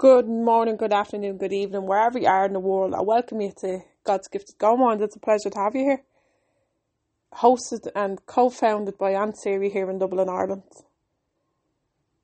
[0.00, 2.94] Good morning, good afternoon, good evening, wherever you are in the world.
[2.94, 5.02] I welcome you to God's Gifted Go Mind.
[5.02, 6.02] It's a pleasure to have you here.
[7.34, 10.62] Hosted and co-founded by Aunt Siri here in Dublin, Ireland.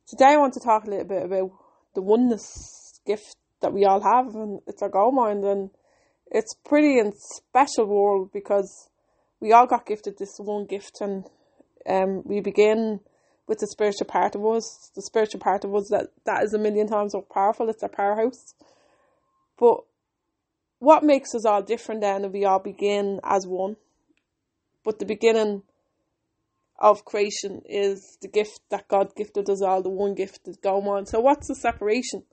[0.09, 1.51] Today I want to talk a little bit about
[1.94, 5.69] the oneness gift that we all have and it's our go mind and
[6.31, 8.88] it's pretty and special world because
[9.38, 11.27] we all got gifted this one gift and
[11.87, 13.01] um, we begin
[13.49, 16.59] with the spiritual part of us, the spiritual part of us that, that is a
[16.59, 17.69] million times more powerful.
[17.69, 18.55] It's our powerhouse.
[19.59, 19.79] But
[20.79, 23.77] what makes us all different then if we all begin as one?
[24.85, 25.62] But the beginning
[26.79, 30.80] of creation is the gift that God gifted us all, the one gift that go
[30.91, 31.07] on.
[31.07, 32.24] So what's the separation?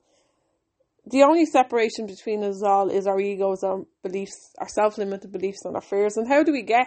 [1.06, 5.64] The only separation between us all is our egos, our beliefs, our self limited beliefs
[5.64, 6.16] and our fears.
[6.16, 6.86] And how do we get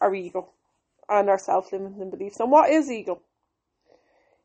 [0.00, 0.50] our ego
[1.08, 2.40] and our self limiting beliefs?
[2.40, 3.22] And what is ego?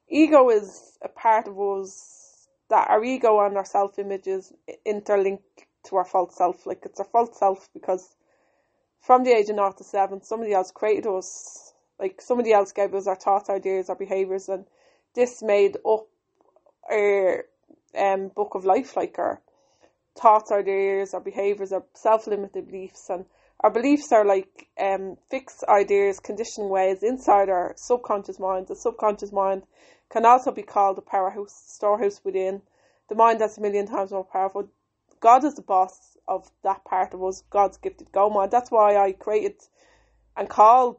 [0.10, 4.54] Ego is a part of us that our ego and our self image is
[4.86, 6.66] interlinked to our false self.
[6.66, 8.16] Like it's our false self because
[9.02, 11.74] from the age of naught to seven, somebody else created us.
[12.00, 14.66] Like somebody else gave us our thoughts, ideas, our behaviours, and
[15.16, 16.08] this made up
[16.90, 17.46] our
[17.98, 19.42] um, book of life, like our
[20.18, 23.26] thoughts, ideas, our behaviours, our self limited beliefs, and
[23.62, 28.68] our beliefs are like um, fixed ideas, conditioning ways inside our subconscious mind.
[28.68, 29.64] The subconscious mind
[30.10, 32.62] can also be called the powerhouse, storehouse within.
[33.10, 34.70] The mind that's a million times more powerful.
[35.20, 38.52] God is the boss of that part of us, God's gifted go mind.
[38.52, 39.56] That's why I created
[40.38, 40.98] and called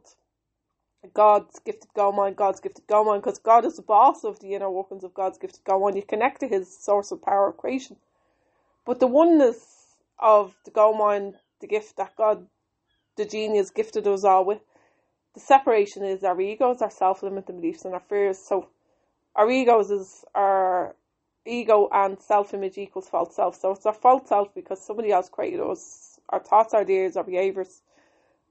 [1.13, 4.53] God's gifted go mind, God's gifted go mind, because God is the boss of the
[4.53, 5.95] inner workings of God's gifted go mind.
[5.95, 7.97] You connect to his source of power of creation.
[8.85, 12.47] But the oneness of the go mind the gift that God,
[13.15, 14.59] the genius, gifted us all with.
[15.33, 18.39] The separation is our egos, our self limiting beliefs, and our fears.
[18.39, 18.69] So,
[19.35, 20.95] our egos is our
[21.45, 23.59] ego and self image equals false self.
[23.59, 26.19] So, it's our false self because somebody else created us.
[26.29, 27.81] Our thoughts, our ideas, our behaviours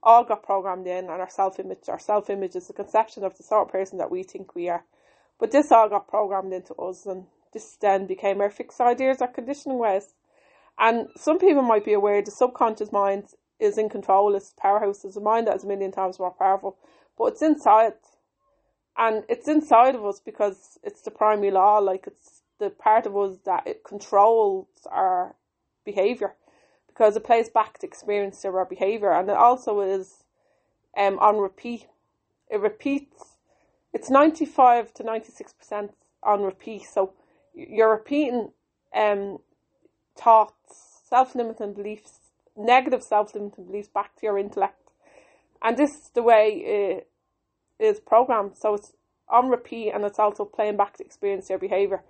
[0.03, 1.88] all got programmed in, and our self image.
[1.88, 4.69] Our self image is the conception of the sort of person that we think we
[4.69, 4.84] are.
[5.38, 9.28] But this all got programmed into us, and this then became our fixed ideas, our
[9.28, 10.15] conditioning ways.
[10.78, 13.28] And some people might be aware the subconscious mind
[13.59, 16.76] is in control, it's powerhouse, it's a mind that is a million times more powerful,
[17.19, 17.94] but it's inside.
[18.97, 23.17] And it's inside of us because it's the primary law, like it's the part of
[23.17, 25.34] us that it controls our
[25.84, 26.34] behaviour
[26.87, 30.25] because it plays back to experience of our behaviour and it also is
[30.97, 31.87] um on repeat.
[32.50, 33.37] It repeats
[33.93, 35.93] it's ninety five to ninety six percent
[36.23, 36.83] on repeat.
[36.83, 37.15] So
[37.55, 38.53] you're repeating
[38.95, 39.39] um
[40.17, 42.19] thoughts, self limiting beliefs,
[42.56, 44.77] negative self limiting beliefs back to your intellect.
[45.62, 47.09] And this is the way it
[47.81, 48.57] is programmed.
[48.57, 48.93] So it's
[49.29, 52.03] on repeat and it's also playing back to experience your behaviour.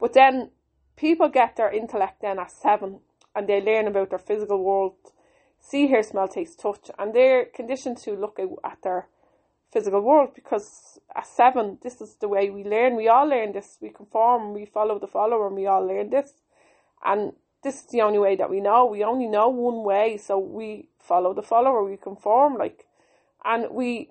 [0.00, 0.50] But then
[0.96, 3.00] people get their intellect then at seven
[3.34, 4.94] and they learn about their physical world,
[5.60, 9.08] see, hear, smell, taste, touch, and they're conditioned to look at their
[9.72, 12.96] physical world because at seven, this is the way we learn.
[12.96, 13.78] We all learn this.
[13.80, 16.34] We conform, we follow the follower, and we all learn this.
[17.04, 18.84] And this is the only way that we know.
[18.84, 22.86] We only know one way, so we follow the follower, we conform, like,
[23.44, 24.10] and we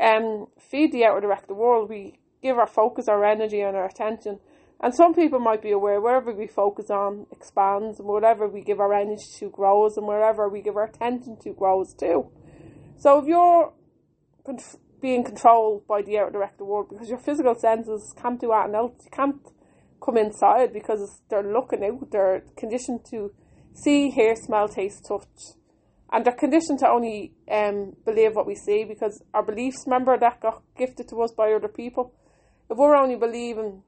[0.00, 1.88] um feed the outer direct the world.
[1.88, 4.38] We give our focus, our energy, and our attention.
[4.80, 8.78] And some people might be aware wherever we focus on expands, and whatever we give
[8.78, 12.30] our energy to grows, and wherever we give our attention to grows too.
[12.96, 13.72] So if you're
[15.00, 18.74] being controlled by the outer direct the world because your physical senses can't do anything
[18.74, 19.36] else, you can't
[20.04, 23.32] come inside because they're looking out, they're conditioned to
[23.72, 25.57] see, hear, smell, taste, touch.
[26.10, 30.40] And they're conditioned to only um, believe what we see because our beliefs, remember, that
[30.40, 32.14] got gifted to us by other people.
[32.70, 33.82] If we're only believing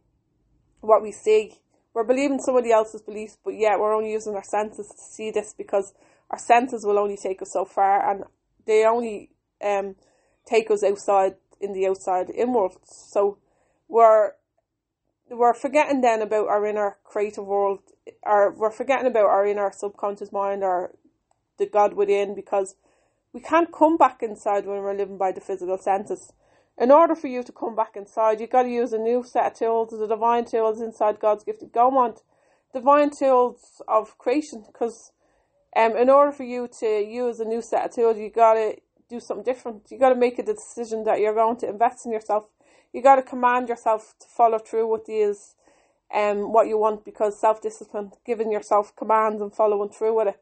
[0.81, 1.61] what we see,
[1.95, 5.55] we're believing somebody else's beliefs, but yet we're only using our senses to see this
[5.57, 5.93] because
[6.31, 8.25] our senses will only take us so far and
[8.67, 9.31] they only
[9.65, 9.97] um,
[10.47, 12.77] take us outside in the outside inwards.
[13.13, 13.39] So
[13.89, 14.33] we're
[15.31, 17.81] we're forgetting then about our inner creative world,
[18.23, 20.93] or we're forgetting about our inner subconscious mind or
[21.61, 22.75] the God within because
[23.33, 26.33] we can't come back inside when we're living by the physical senses.
[26.77, 29.47] In order for you to come back inside, you've got to use a new set
[29.47, 32.15] of tools, the divine tools inside God's gifted on
[32.73, 34.65] divine tools of creation.
[34.67, 35.13] Because
[35.77, 38.77] um, in order for you to use a new set of tools, you've got to
[39.09, 39.87] do something different.
[39.91, 42.47] You've got to make a decision that you're going to invest in yourself
[42.93, 45.55] You've got to command yourself to follow through with these
[46.13, 50.41] um what you want because self discipline, giving yourself commands and following through with it,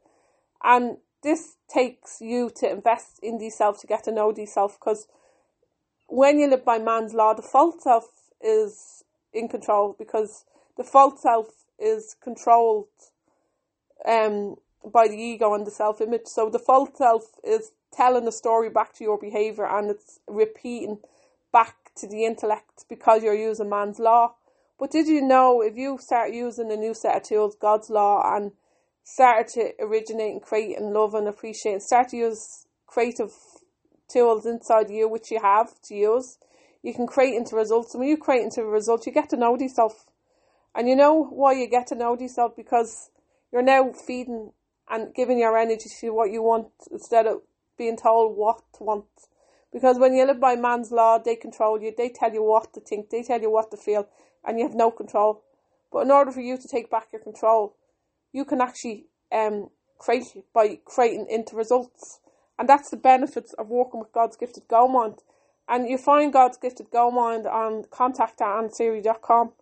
[0.65, 4.79] and this takes you to invest in these self to get to know these self
[4.79, 5.09] because
[6.07, 8.09] when you live by man's law, the false self
[8.41, 10.45] is in control because
[10.77, 11.49] the false self
[11.79, 12.87] is controlled
[14.07, 16.27] um, by the ego and the self image.
[16.27, 20.99] So the false self is telling the story back to your behavior and it's repeating
[21.53, 24.35] back to the intellect because you're using man's law.
[24.79, 28.37] But did you know if you start using a new set of tools, God's law,
[28.37, 28.53] and
[29.11, 33.33] start to originate and create and love and appreciate and start to use creative
[34.07, 36.37] tools inside you which you have to use,
[36.83, 37.95] you can create into results.
[37.95, 40.05] And when you create into results, you get to know yourself.
[40.75, 42.55] And you know why you get to know yourself?
[42.55, 43.11] Because
[43.51, 44.53] you're now feeding
[44.91, 47.41] and giving your energy to what you want instead of
[47.79, 49.07] being told what to want.
[49.73, 52.81] Because when you live by man's law, they control you, they tell you what to
[52.81, 54.07] think, they tell you what to feel,
[54.45, 55.43] and you have no control.
[55.91, 57.75] But in order for you to take back your control,
[58.33, 62.21] you can actually um, create by creating into results.
[62.59, 65.23] And that's the benefits of working with God's Gifted Go Mind.
[65.69, 69.53] And you find God's Gifted Go Mind on contact at ansiri.com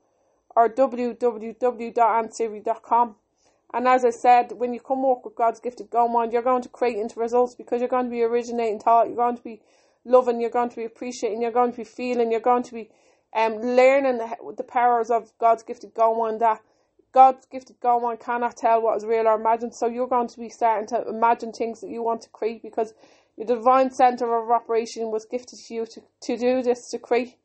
[0.54, 3.16] or www.ansiri.com.
[3.74, 6.62] And as I said, when you come work with God's Gifted Go Mind, you're going
[6.62, 9.60] to create into results because you're going to be originating thought, you're going to be
[10.04, 12.88] loving, you're going to be appreciating, you're going to be feeling, you're going to be
[13.34, 16.62] um, learning the, the powers of God's Gifted Go Mind that
[17.16, 19.74] God's gifted Go Mind cannot tell what is real or imagined.
[19.74, 22.92] So you're going to be starting to imagine things that you want to create because
[23.38, 27.38] your divine center of operation was gifted to you to, to do this, to create.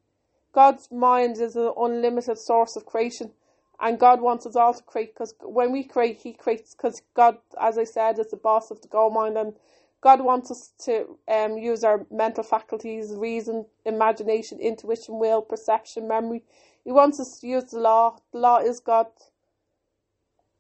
[0.53, 3.31] God's mind is an unlimited source of creation.
[3.79, 7.37] And God wants us all to create because when we create, He creates because God,
[7.57, 9.37] as I said, is the boss of the Go Mind.
[9.37, 9.53] And
[10.01, 16.43] God wants us to um, use our mental faculties, reason, imagination, intuition, will, perception, memory.
[16.83, 18.17] He wants us to use the law.
[18.33, 19.07] The law is God.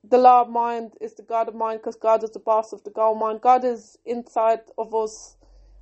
[0.03, 2.83] The law of mind is the God of mind because God is the boss of
[2.83, 3.41] the Go Mind.
[3.41, 5.37] God is inside of us.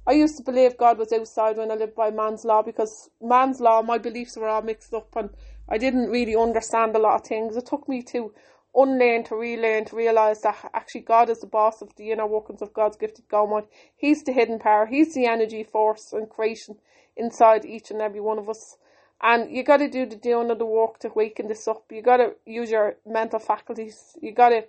[0.05, 3.61] I used to believe God was outside when I lived by man's law because man's
[3.61, 5.29] law, my beliefs were all mixed up and
[5.69, 7.55] I didn't really understand a lot of things.
[7.55, 8.33] It took me to
[8.75, 12.61] unlearn, to relearn, to realise that actually God is the boss of the inner workings
[12.61, 13.67] of God's gifted Go Mind.
[13.95, 14.85] He's the hidden power.
[14.85, 16.77] He's the energy force and creation
[17.15, 18.77] inside each and every one of us.
[19.21, 21.83] And you got to do the doing of the work to waken this up.
[21.91, 24.15] You got to use your mental faculties.
[24.21, 24.63] You got to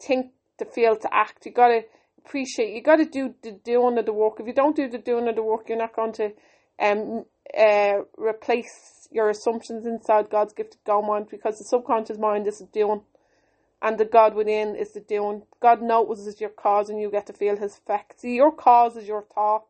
[0.00, 1.46] think, to feel, to act.
[1.46, 1.82] You got to
[2.18, 2.74] appreciate.
[2.74, 4.34] You got to do the doing of the work.
[4.38, 6.32] If you don't do the doing of the work, you're not going to
[6.78, 7.24] um
[7.56, 12.66] uh replace your assumptions inside God's gifted Go Mind because the subconscious mind is the
[12.66, 13.00] doing
[13.80, 15.42] and the God within is the doing.
[15.60, 18.20] God notices your cause and you get to feel his effect.
[18.20, 19.68] See, your cause is your thoughts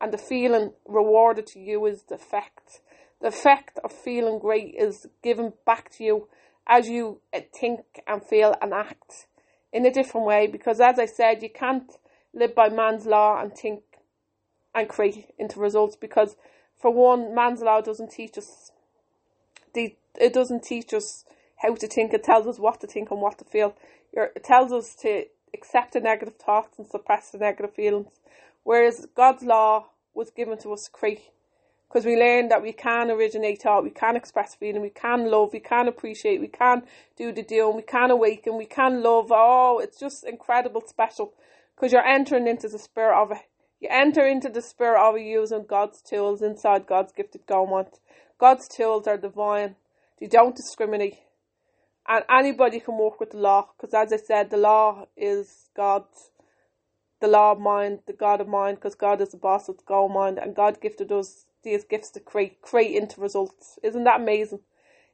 [0.00, 2.80] and the feeling rewarded to you is the effect.
[3.24, 6.28] The effect of feeling great is given back to you
[6.66, 9.28] as you uh, think and feel and act
[9.72, 11.90] in a different way because as I said, you can't
[12.34, 13.80] live by man's law and think
[14.74, 16.36] and create into results because
[16.78, 18.72] for one, man's law doesn't teach us
[19.74, 21.24] it doesn't teach us
[21.62, 22.12] how to think.
[22.12, 23.74] It tells us what to think and what to feel.
[24.12, 25.24] It tells us to
[25.54, 28.20] accept the negative thoughts and suppress the negative feelings.
[28.64, 31.30] Whereas God's law was given to us to create.
[31.94, 35.50] Because we learn that we can originate art, we can express feeling, we can love,
[35.52, 36.82] we can appreciate, we can
[37.16, 39.30] do the deal, we can awaken, we can love.
[39.30, 41.34] Oh, it's just incredible, special.
[41.76, 43.38] Because you're entering into the spirit of it.
[43.78, 47.86] You enter into the spirit of using God's tools inside God's gifted Mind.
[48.38, 49.76] God's tools are divine.
[50.18, 51.18] They don't discriminate
[52.08, 56.04] and anybody can work with the law because as i said the law is god
[57.20, 59.84] the law of mind the god of mind because god is the boss of the
[59.86, 64.20] Go Mind and god gifted us these gifts to create create into results isn't that
[64.20, 64.60] amazing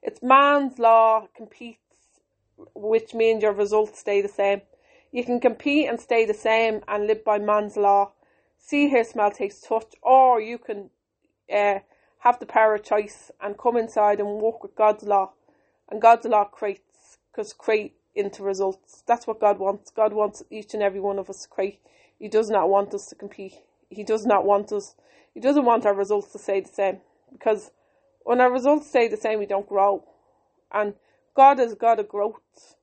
[0.02, 1.78] it's man's law competes
[2.75, 4.62] which means your results stay the same
[5.12, 8.12] you can compete and stay the same and live by man's law
[8.59, 10.90] see hear smell taste touch or you can
[11.54, 11.80] uh,
[12.21, 15.33] have the power of choice and come inside and walk with god's law
[15.90, 19.02] and God's law creates, because create into results.
[19.07, 19.90] That's what God wants.
[19.90, 21.80] God wants each and every one of us to create.
[22.19, 23.57] He does not want us to compete.
[23.90, 24.94] He does not want us,
[25.35, 27.00] He doesn't want our results to stay the same.
[27.32, 27.70] Because
[28.25, 30.04] when our results stay the same, we don't grow.
[30.73, 30.94] And
[31.35, 32.76] God is God of growth.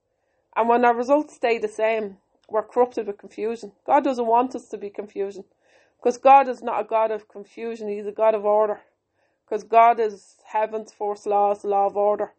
[0.54, 3.72] And when our results stay the same, we're corrupted with confusion.
[3.86, 5.44] God doesn't want us to be confusion.
[5.98, 8.80] Because God is not a God of confusion, He's a God of order.
[9.44, 12.32] Because God is heaven's first law, is the law of order.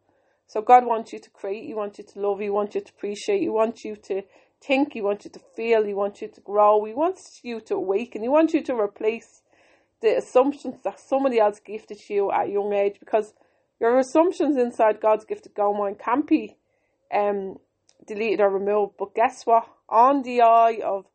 [0.48, 2.92] So God wants you to create, He wants you to love, He wants you to
[2.92, 4.24] appreciate, He wants you to
[4.62, 7.75] think, He wants you to feel, He wants you to grow, He wants you to
[7.75, 9.42] awaken, He wants you to replace
[10.01, 13.34] the assumptions that somebody else gifted you at a young age because
[13.80, 16.58] your assumptions inside God's gifted Go Mind can't be
[17.13, 17.58] um,
[18.06, 18.94] deleted or removed.
[18.98, 19.68] But guess what?
[19.88, 21.06] On the eye of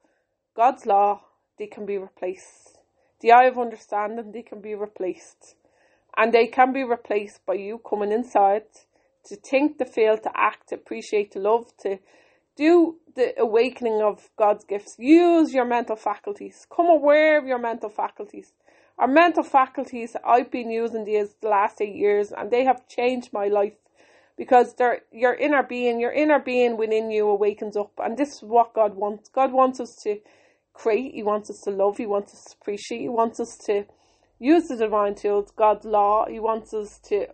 [0.56, 1.20] God's law,
[1.58, 2.78] they can be replaced.
[3.20, 5.56] The eye of understanding, they can be replaced.
[6.16, 8.64] And they can be replaced by you coming inside
[9.26, 11.98] to think, to feel, to act, to appreciate, to love, to
[12.56, 14.96] do the awakening of God's gifts.
[14.98, 16.66] Use your mental faculties.
[16.74, 18.52] Come aware of your mental faculties.
[18.98, 23.32] Our mental faculties I've been using these the last eight years and they have changed
[23.32, 23.74] my life
[24.36, 28.42] because they're your inner being, your inner being within you awakens up and this is
[28.42, 29.28] what God wants.
[29.28, 30.20] God wants us to
[30.72, 33.84] create, He wants us to love, He wants us to appreciate, He wants us to
[34.38, 37.26] use the divine tools, God's law, He wants us to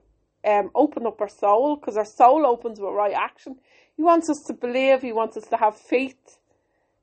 [0.47, 3.57] um, open up our soul because our soul opens with right action.
[4.01, 6.39] He wants us to believe, He wants us to have faith.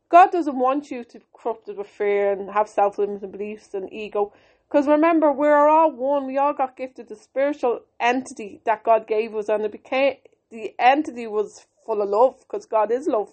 [0.09, 3.93] God doesn't want you to be corrupted with fear and have self limiting beliefs and
[3.93, 4.33] ego.
[4.67, 6.25] Because remember, we're all one.
[6.25, 10.15] We all got gifted the spiritual entity that God gave us, and it became
[10.49, 13.29] the entity was full of love because God is love.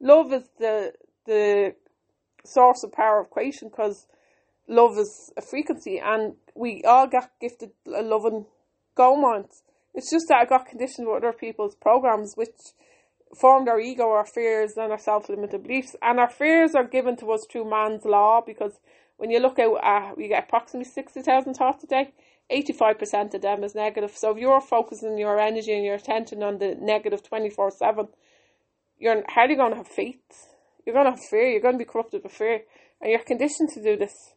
[0.00, 0.92] Love is the
[1.26, 1.74] the
[2.44, 4.06] source of power of creation because
[4.68, 8.46] love is a frequency, and we all got gifted a loving
[8.96, 9.64] minds.
[9.92, 12.54] It's just that I got conditioned with other people's programs, which
[13.38, 15.96] formed our ego, our fears, and our self limited beliefs.
[16.02, 18.78] And our fears are given to us through man's law because
[19.16, 22.12] when you look out, uh, we get approximately 60,000 thoughts a day.
[22.50, 24.12] 85% of them is negative.
[24.14, 28.08] So if you're focusing your energy and your attention on the negative 24 7,
[28.98, 30.48] you're hardly going to have faith.
[30.84, 31.48] You're going to have fear.
[31.48, 32.62] You're going to be corrupted with fear.
[33.00, 34.34] And you're conditioned to do this.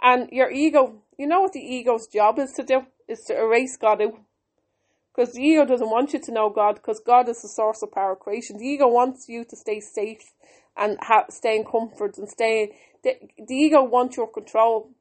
[0.00, 2.82] And your ego, you know what the ego's job is to do?
[3.08, 4.14] Is to erase God out.
[5.18, 7.90] Because the ego doesn't want you to know God, because God is the source of
[7.90, 8.56] power creation.
[8.56, 10.32] The ego wants you to stay safe
[10.76, 12.78] and have, stay in comfort and stay.
[13.02, 14.92] The, the ego wants your control.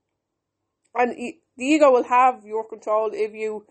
[0.95, 3.67] And the ego will have your control if you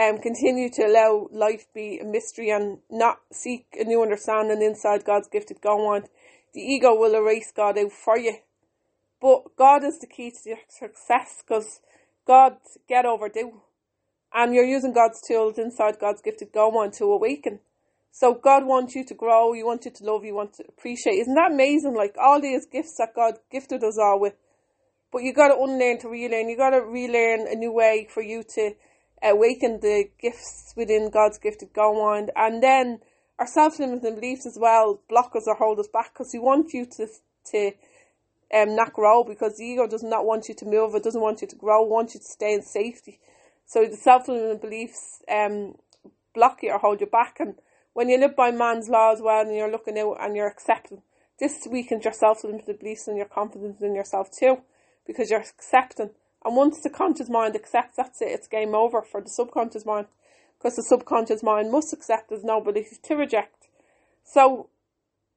[0.00, 5.04] um, continue to allow life be a mystery and not seek a new understanding inside
[5.04, 6.04] God's gifted go on.
[6.54, 8.36] The ego will erase God out for you.
[9.20, 11.80] But God is the key to your success because
[12.26, 12.56] God
[12.88, 13.60] get overdue
[14.34, 17.60] and you're using God's tools inside God's gifted go on to awaken.
[18.10, 21.14] So God wants you to grow, you want you to love, you want to appreciate.
[21.14, 21.94] Isn't that amazing?
[21.94, 24.34] Like all these gifts that God gifted us all with.
[25.12, 26.48] But you gotta unlearn to relearn.
[26.48, 28.72] You gotta relearn a new way for you to
[29.22, 32.28] awaken the gifts within God's gifted go on.
[32.36, 33.00] And then
[33.38, 36.86] our self-limiting beliefs as well block us or hold us back because we want you
[36.96, 37.06] to
[37.52, 37.72] to
[38.54, 41.42] um not grow because the ego does not want you to move, it doesn't want
[41.42, 43.18] you to grow, wants you to stay in safety.
[43.66, 45.74] So the self-limiting beliefs um,
[46.34, 47.36] block you or hold you back.
[47.40, 47.54] And
[47.92, 51.02] when you live by man's law as well and you're looking out and you're accepting,
[51.40, 54.58] this weakens your self-limiting beliefs and your confidence in yourself too
[55.06, 56.10] because you're accepting.
[56.44, 60.06] And once the conscious mind accepts, that's it, it's game over for the subconscious mind
[60.58, 63.68] because the subconscious mind must accept there's nobody to reject.
[64.24, 64.68] So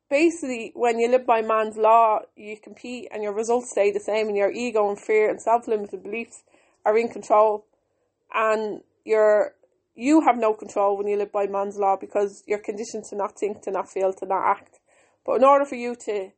[0.10, 4.27] basically, when you live by man's law, you compete and your results stay the same,
[4.27, 6.43] and your ego and fear and self limiting beliefs
[6.86, 7.65] are in control
[8.34, 9.53] and you're
[9.98, 13.38] you have no control when you live by man's law because you're conditioned to not
[13.38, 14.79] think, to not feel, to not act.
[15.25, 16.29] But in order for you to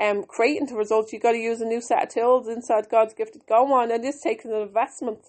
[0.00, 3.14] um, create into results, you've got to use a new set of tools inside God's
[3.14, 5.20] gifted go on, and this takes an investment.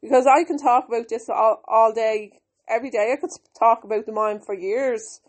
[0.00, 3.12] Because I can talk about this all, all day, every day.
[3.12, 5.20] I could talk about the mind for years.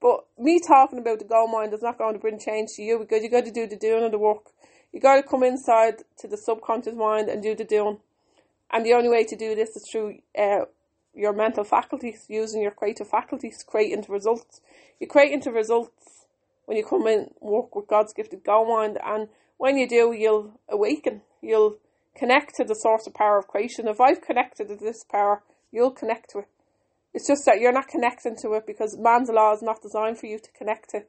[0.00, 2.98] But me talking about the go mind is not going to bring change to you
[2.98, 4.50] because you got to do the doing of the work.
[4.92, 7.98] You got to come inside to the subconscious mind and do the doing.
[8.70, 10.66] And the only way to do this is through uh,
[11.14, 14.60] your mental faculties, using your creative faculties create into results.
[15.00, 16.26] You create into results
[16.66, 20.12] when you come in, and work with God's gifted go mind, and when you do,
[20.12, 21.22] you'll awaken.
[21.40, 21.78] You'll
[22.14, 23.88] connect to the source of power of creation.
[23.88, 26.48] If I've connected to this power, you'll connect to it.
[27.14, 30.26] It's just that you're not connecting to it because man's law is not designed for
[30.26, 31.04] you to connect to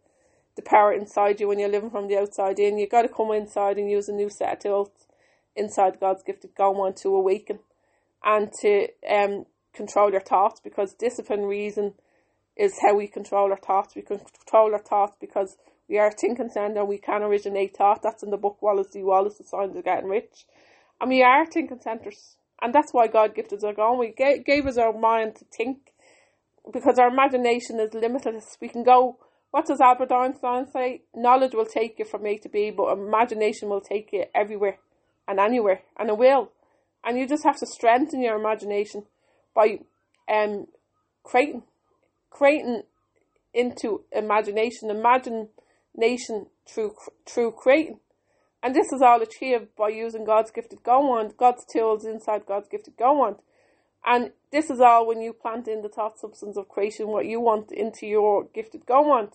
[0.56, 2.78] the power inside you when you're living from the outside in.
[2.78, 4.90] You've got to come inside and use a new set of tools
[5.56, 7.60] inside God's gifted go on to awaken
[8.24, 11.94] and to um, control your thoughts because discipline reason
[12.56, 13.96] is how we control our thoughts.
[13.96, 15.56] We control our thoughts because
[15.88, 18.02] we are thinking sound and we can originate thought.
[18.04, 19.02] That's in the book Wallace D.
[19.02, 20.46] Wattles, The Science of Getting Rich.
[21.00, 22.36] And we are thinking centers.
[22.62, 24.00] And that's why God gifted us our own.
[24.00, 25.94] We gave, gave us our mind to think
[26.72, 28.58] because our imagination is limitless.
[28.60, 29.18] We can go,
[29.52, 31.04] what does Albert Einstein say?
[31.16, 34.78] Knowledge will take you from A to B, but imagination will take you everywhere
[35.30, 36.52] and anywhere, and it will.
[37.06, 39.04] And you just have to strengthen your imagination
[39.56, 39.80] by
[40.28, 40.66] um
[41.24, 41.64] creating,
[42.32, 42.84] creating
[43.54, 46.96] into imagination, imagination through
[47.26, 48.00] through creating.
[48.62, 52.68] And this is all achieved by using God's gifted go on, God's tools inside God's
[52.68, 53.36] gifted go on.
[54.06, 57.40] And this is all when you plant in the thought substance of creation, what you
[57.40, 59.30] want into your gifted go on.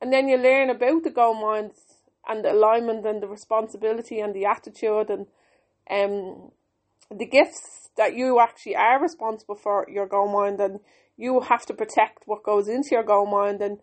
[0.00, 4.34] And then you learn about the go minds and the alignment and the responsibility and
[4.34, 5.26] the attitude and
[5.90, 6.50] um
[7.10, 10.80] the gifts that you actually are responsible for your go mind and
[11.16, 13.78] you have to protect what goes into your goal mind and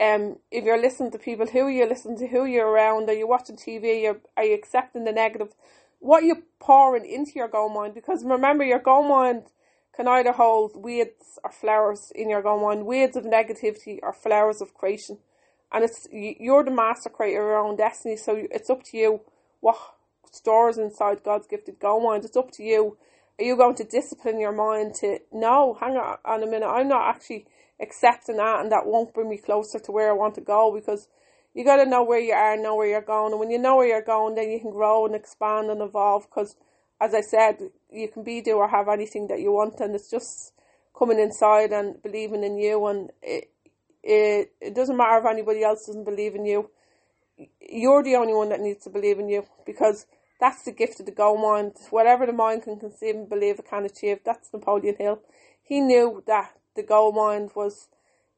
[0.00, 3.26] um, if you're listening to people, who you listen to, who you're around, are you
[3.26, 5.54] watching TV, are, are you accepting the negative,
[6.00, 7.94] what you're pouring into your goal mind?
[7.94, 9.44] Because remember, your goal mind
[9.94, 14.60] can either hold weeds or flowers in your goal mind, weeds of negativity or flowers
[14.60, 15.18] of creation.
[15.76, 19.20] And it's you're the master creator of your own destiny, so it's up to you
[19.60, 19.76] what
[20.32, 22.24] stores inside God's gifted go mind.
[22.24, 22.96] It's up to you.
[23.38, 25.76] Are you going to discipline your mind to no?
[25.78, 26.66] Hang on a minute.
[26.66, 27.46] I'm not actually
[27.78, 31.08] accepting that, and that won't bring me closer to where I want to go because
[31.52, 33.76] you got to know where you are, know where you're going, and when you know
[33.76, 36.26] where you're going, then you can grow and expand and evolve.
[36.30, 36.56] Because,
[37.02, 37.58] as I said,
[37.90, 40.54] you can be, do, or have anything that you want, and it's just
[40.98, 42.86] coming inside and believing in you.
[42.86, 43.50] And it
[44.06, 46.70] it it doesn't matter if anybody else doesn't believe in you.
[47.60, 50.06] You're the only one that needs to believe in you because
[50.40, 51.72] that's the gift of the goal mind.
[51.90, 54.20] Whatever the mind can conceive and believe it can achieve.
[54.24, 55.20] That's Napoleon Hill.
[55.62, 57.88] He knew that the goal mind was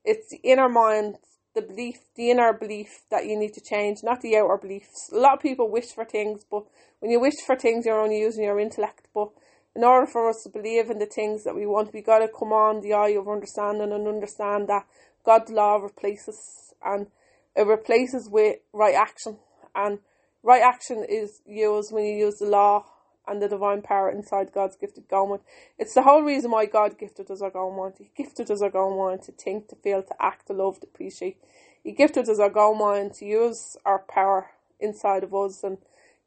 [0.04, 1.16] it's the inner mind,
[1.54, 5.10] the belief, the inner belief that you need to change, not the outer beliefs.
[5.12, 6.64] A lot of people wish for things, but
[7.00, 9.08] when you wish for things, you're only using your intellect.
[9.14, 9.28] But
[9.76, 12.28] in order for us to believe in the things that we want, we got to
[12.28, 14.86] come on the eye of understanding and understand that
[15.24, 17.08] God's law replaces and
[17.56, 19.38] it replaces with right action.
[19.74, 19.98] And
[20.42, 22.84] right action is used when you use the law
[23.26, 25.40] and the divine power inside God's gifted goal
[25.78, 27.94] It's the whole reason why God gifted us our goal mind.
[27.98, 30.86] He gifted us our goal mind to think, to feel, to act, to love, to
[30.86, 31.36] appreciate.
[31.82, 35.78] He gifted us our goal mind to use our power inside of us and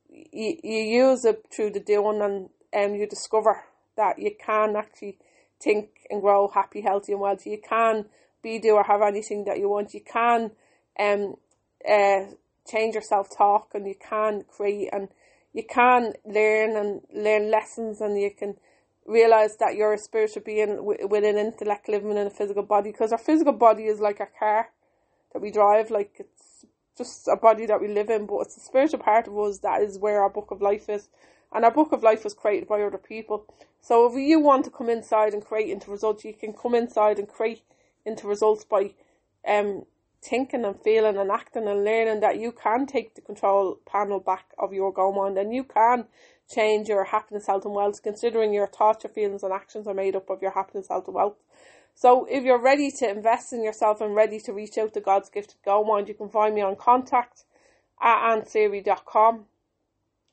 [0.09, 3.63] you, you use it through the doing and um, you discover
[3.97, 5.17] that you can actually
[5.61, 7.51] think and grow happy, healthy and wealthy.
[7.51, 8.05] You can
[8.43, 9.93] do or have anything that you want.
[9.93, 10.51] You can
[10.99, 11.35] um,
[11.87, 12.25] uh,
[12.67, 15.09] change your self-talk and you can create and
[15.53, 18.55] you can learn and learn lessons and you can
[19.05, 23.11] realize that you're a spiritual being with an intellect living in a physical body because
[23.11, 24.69] our physical body is like a car
[25.33, 25.91] that we drive.
[25.91, 26.65] Like it's
[26.97, 29.81] just a body that we live in but it's the spiritual part of us that
[29.81, 31.09] is where our book of life is.
[31.53, 33.45] And our book of life was created by other people.
[33.81, 37.19] So if you want to come inside and create into results you can come inside
[37.19, 37.63] and create
[38.05, 38.93] into results by
[39.47, 39.85] um
[40.21, 44.53] thinking and feeling and acting and learning that you can take the control panel back
[44.59, 46.05] of your go mind and you can
[46.53, 50.15] change your happiness, health and wealth considering your thoughts, your feelings and actions are made
[50.15, 51.37] up of your happiness, health and wealth.
[51.95, 55.29] So if you're ready to invest in yourself and ready to reach out to God's
[55.29, 57.45] gifted go mind, you can find me on contact
[58.01, 59.45] at ansiri.com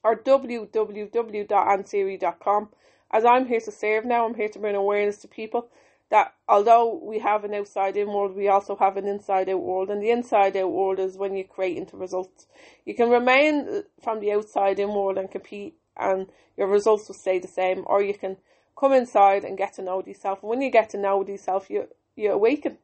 [0.05, 2.69] or www.ansiri.com.
[3.11, 5.71] As I'm here to serve now, I'm here to bring awareness to people
[6.11, 9.91] that although we have an outside in world, we also have an inside out world,
[9.91, 12.47] and the inside out world is when you create into results.
[12.85, 17.39] You can remain from the outside in world and compete, and your results will stay
[17.39, 18.39] the same, or you can
[18.79, 20.43] come inside and get to know yourself.
[20.43, 22.79] And when you get to know yourself, you you awaken,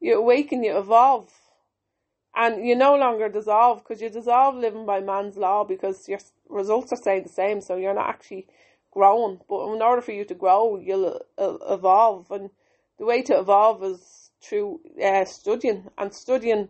[0.00, 1.32] you awaken, you evolve,
[2.34, 6.92] and you no longer dissolve because you dissolve living by man's law because your results
[6.92, 7.60] are staying the same.
[7.60, 8.46] So you're not actually
[8.90, 9.40] growing.
[9.48, 12.50] But in order for you to grow, you'll uh, evolve, and
[12.98, 16.68] the way to evolve is through uh, studying and studying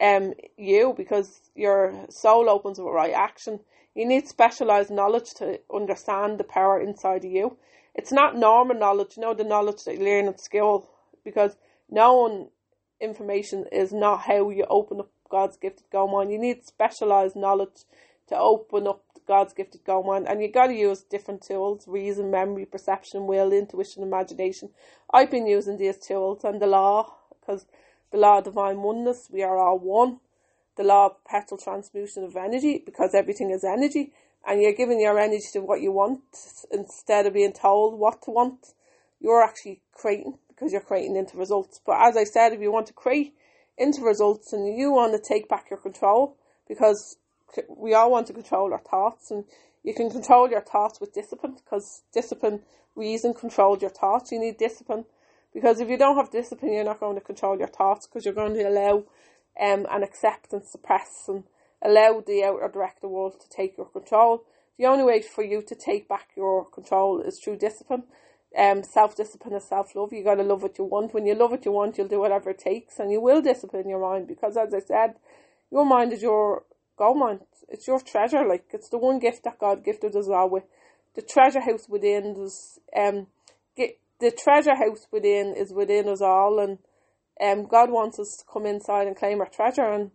[0.00, 3.60] um you because your soul opens with right action.
[3.94, 7.56] You need specialized knowledge to understand the power inside of you.
[7.94, 10.88] It's not normal knowledge, you know, the knowledge that you learn at school,
[11.24, 11.56] because
[11.90, 12.48] knowing
[13.00, 16.32] information is not how you open up God's gifted go mind.
[16.32, 17.84] You need specialized knowledge
[18.28, 22.32] to open up God's gifted goal mind, and you got to use different tools: reason,
[22.32, 24.70] memory, perception, will, intuition, imagination.
[25.14, 27.66] I've been using these tools and the law because
[28.10, 29.28] the law of divine oneness.
[29.30, 30.18] We are all one.
[30.76, 34.12] The law of perpetual transmutation of energy because everything is energy,
[34.44, 36.22] and you're giving your energy to what you want
[36.72, 38.74] instead of being told what to want.
[39.20, 41.80] You're actually creating because you're creating into results.
[41.86, 43.34] But as I said, if you want to create
[43.78, 47.16] into results and you want to take back your control, because
[47.68, 49.44] we all want to control our thoughts, and
[49.82, 52.60] you can control your thoughts with discipline because discipline,
[52.94, 54.32] reason controls your thoughts.
[54.32, 55.04] You need discipline
[55.52, 58.34] because if you don't have discipline, you're not going to control your thoughts because you're
[58.34, 59.04] going to allow
[59.60, 61.44] um, and accept and suppress and
[61.82, 64.44] allow the outer director world to take your control.
[64.78, 68.04] The only way for you to take back your control is through discipline.
[68.56, 70.12] Um, self discipline is self love.
[70.12, 71.14] You gotta love what you want.
[71.14, 73.88] When you love what you want, you'll do whatever it takes, and you will discipline
[73.88, 75.14] your mind because, as I said,
[75.70, 76.64] your mind is your
[77.00, 77.40] goal mind.
[77.68, 78.44] It's your treasure.
[78.46, 80.64] Like it's the one gift that God gifted us all with.
[81.14, 83.26] The treasure house within is um,
[83.76, 86.78] get the treasure house within is within us all, and
[87.40, 89.90] um, God wants us to come inside and claim our treasure.
[89.90, 90.10] And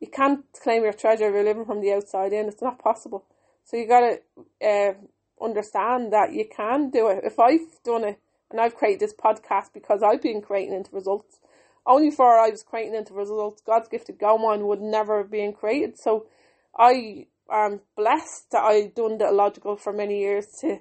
[0.00, 2.48] you can't claim your treasure if you're living from the outside in.
[2.48, 3.24] It's not possible.
[3.64, 4.18] So you gotta
[4.62, 4.94] uh,
[5.42, 7.20] understand that you can do it.
[7.24, 8.18] If I've done it
[8.54, 11.40] And I've created this podcast because I've been creating into results.
[11.86, 15.98] Only for I was creating into results, God's gifted Mind would never have been created.
[15.98, 16.26] So
[16.76, 20.78] I am blessed that I've done the illogical for many years to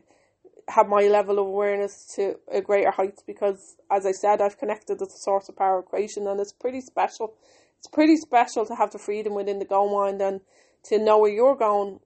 [0.69, 4.99] have my level of awareness to a greater height because as I said I've connected
[4.99, 7.33] with the source of power of creation and it's pretty special.
[7.79, 10.39] It's pretty special to have the freedom within the Mind and
[10.85, 11.99] to know where you're going,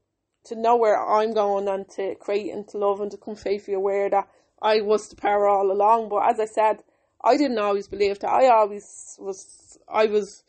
[0.46, 3.76] to know where I'm going and to create and to love and to come faithfully
[3.76, 4.28] aware that
[4.60, 6.10] I was the power all along.
[6.10, 6.84] But as I said,
[7.24, 8.30] I didn't always believe that.
[8.30, 10.44] I always was I was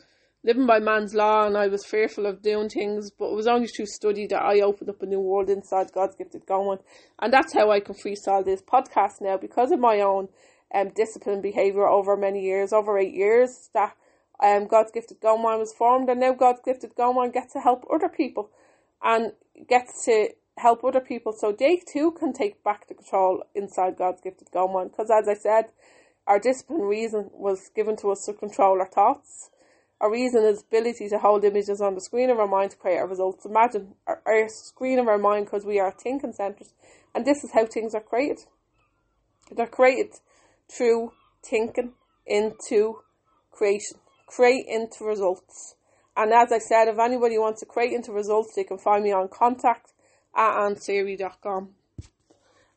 [0.45, 3.67] living by man's law and I was fearful of doing things, but it was only
[3.67, 6.81] through study that I opened up a new world inside God's gifted Go Mind.
[7.19, 10.29] And that's how I can freestyle this podcast now because of my own
[10.75, 13.97] um, discipline behaviour over many years, over eight years, that
[14.43, 17.61] um, God's gifted Go Mind was formed and now God's gifted Go Mind gets to
[17.61, 18.51] help other people
[19.03, 19.33] and
[19.69, 24.21] gets to help other people so they too can take back the control inside God's
[24.21, 24.93] gifted Go Mind.
[24.93, 25.73] Because as I said,
[26.29, 29.51] our discipline reason was given to us to control our thoughts
[30.01, 32.99] our reason is ability to hold images on the screen of our mind to create
[32.99, 33.45] our results.
[33.45, 36.73] Imagine our, our screen of our mind because we are thinking centers,
[37.15, 38.39] and this is how things are created.
[39.51, 40.13] They're created
[40.71, 41.13] through
[41.45, 41.95] thinking
[42.27, 43.01] into
[43.51, 45.75] creation, create into results.
[46.17, 49.13] And as I said, if anybody wants to create into results, they can find me
[49.13, 49.93] on contact
[50.37, 51.71] at ansiri.com.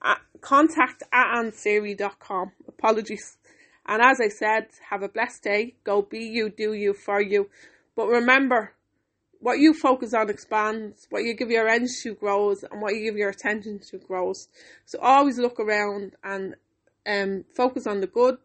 [0.03, 2.51] At contact at ansiri.com.
[2.67, 3.37] Apologies.
[3.85, 5.75] And as I said, have a blessed day.
[5.83, 7.49] Go be you, do you, for you.
[7.95, 8.73] But remember,
[9.39, 13.03] what you focus on expands, what you give your energy to grows, and what you
[13.03, 14.47] give your attention to grows.
[14.85, 16.55] So always look around and
[17.07, 18.37] um, focus on the good,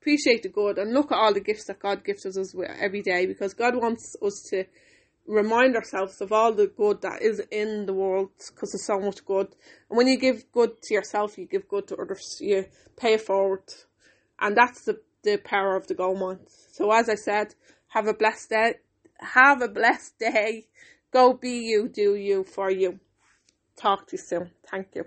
[0.00, 3.24] appreciate the good, and look at all the gifts that God gives us every day
[3.24, 4.64] because God wants us to
[5.26, 9.24] remind ourselves of all the good that is in the world because there's so much
[9.24, 9.48] good.
[9.88, 13.22] And when you give good to yourself, you give good to others, you pay it
[13.22, 13.62] forward
[14.42, 16.40] and that's the the power of the Go Mind.
[16.48, 17.54] So as I said,
[17.88, 18.74] have a blessed day.
[19.20, 20.66] Have a blessed day.
[21.12, 22.98] Go be you, do you for you.
[23.76, 24.50] Talk to you soon.
[24.70, 25.04] Thank you.